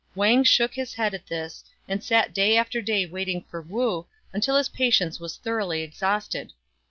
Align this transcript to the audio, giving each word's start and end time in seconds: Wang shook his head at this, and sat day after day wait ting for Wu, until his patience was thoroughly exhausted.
Wang 0.15 0.43
shook 0.43 0.73
his 0.73 0.95
head 0.95 1.13
at 1.13 1.27
this, 1.27 1.63
and 1.87 2.03
sat 2.03 2.33
day 2.33 2.57
after 2.57 2.81
day 2.81 3.05
wait 3.05 3.25
ting 3.25 3.43
for 3.51 3.61
Wu, 3.61 4.07
until 4.33 4.55
his 4.57 4.69
patience 4.69 5.19
was 5.19 5.37
thoroughly 5.37 5.83
exhausted. 5.83 6.53